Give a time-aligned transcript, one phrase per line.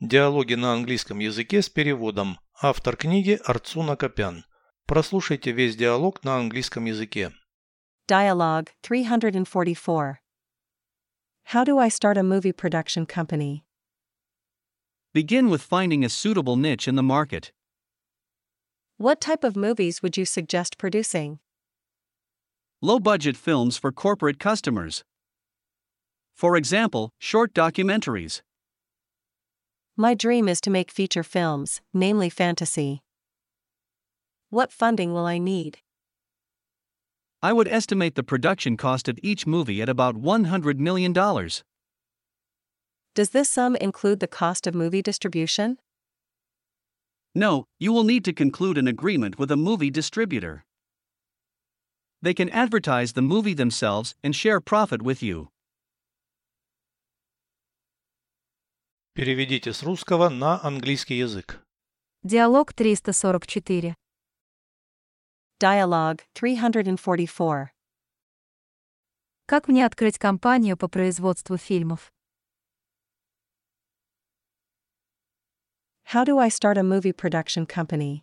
[0.00, 2.38] Диалоги на английском языке с переводом.
[2.60, 4.44] Автор книги Арцуна Копян.
[4.84, 7.32] Прослушайте весь диалог на английском языке.
[8.06, 10.20] Dialogue 344.
[11.44, 13.64] How do I start a movie production company?
[15.14, 17.52] Begin with finding a suitable niche in the market.
[18.98, 21.38] What type of movies would you suggest producing?
[22.82, 25.04] Low budget films for corporate customers.
[26.34, 28.42] For example, short documentaries.
[29.98, 33.00] My dream is to make feature films, namely fantasy.
[34.50, 35.78] What funding will I need?
[37.42, 41.14] I would estimate the production cost of each movie at about $100 million.
[43.14, 45.78] Does this sum include the cost of movie distribution?
[47.34, 50.66] No, you will need to conclude an agreement with a movie distributor.
[52.20, 55.48] They can advertise the movie themselves and share profit with you.
[59.16, 61.64] Переведите с русского на английский язык.
[62.22, 63.94] Диалог 344.
[65.58, 67.70] Dialogue 344.
[69.46, 72.12] Как мне открыть компанию по производству фильмов?
[76.12, 78.20] How do I start a movie production company?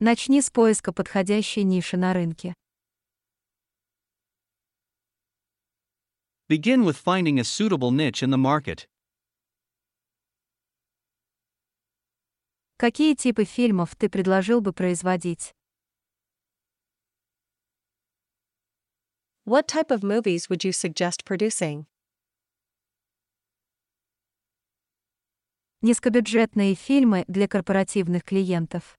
[0.00, 2.54] Начни с поиска подходящей ниши на рынке.
[6.47, 8.87] Begin with finding a suitable niche in the market.
[12.77, 15.53] Какие типы фильмов ты предложил бы производить?
[19.45, 21.85] What type of movies would you suggest producing?
[25.81, 28.97] Низкобюджетные фильмы для корпоративных клиентов.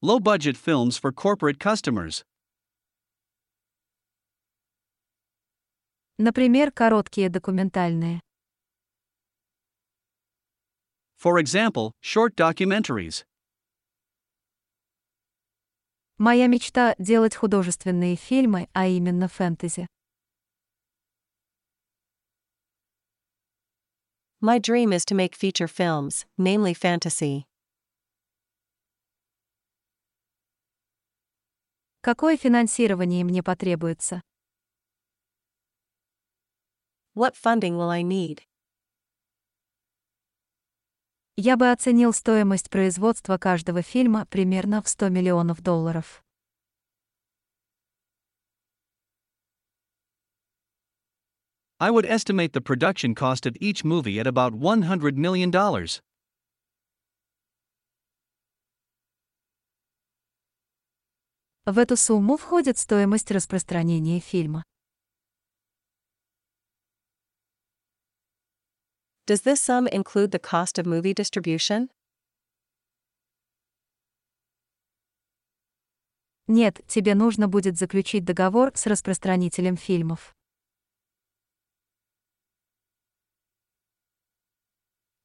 [0.00, 2.24] Low budget films for corporate customers.
[6.21, 8.19] Например, короткие документальные.
[11.17, 13.23] For example, short documentaries.
[16.17, 19.87] Моя мечта— делать художественные фильмы, а именно фэнтези.
[24.41, 27.45] My dream is to make feature films, namely fantasy.
[32.01, 34.21] Какое финансирование мне потребуется?
[37.15, 38.41] What funding will I need?
[41.35, 46.23] Я бы оценил стоимость производства каждого фильма примерно в 100 миллионов долларов.
[51.79, 55.49] I would estimate the production cost of each movie at about $100 million.
[61.65, 64.63] В эту сумму входит стоимость распространения фильма.
[69.29, 71.91] Does this sum include the cost of movie distribution?
[76.47, 80.35] Нет, тебе нужно будет заключить договор с распространителем фильмов.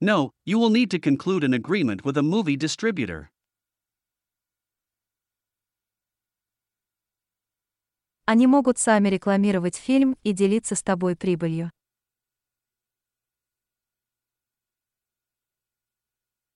[0.00, 3.28] No, you will need to conclude an agreement with a movie distributor.
[8.24, 11.70] Они могут сами рекламировать фильм и делиться с тобой прибылью.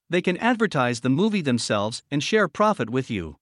[0.08, 3.36] They can advertise the movie themselves and share profit with you.